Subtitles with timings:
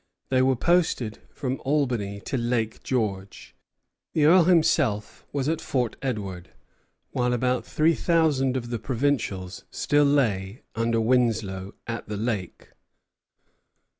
[0.29, 3.53] They were posted from Albany to Lake George.
[4.13, 6.49] The Earl himself was at Fort Edward,
[7.11, 12.71] while about three thousand of the provincials still lay, under Winslow, at the lake.